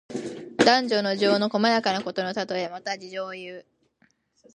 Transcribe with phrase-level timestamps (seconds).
[0.65, 2.67] 男女の情の細やかなことのたとえ。
[2.69, 3.67] また、情事をいう。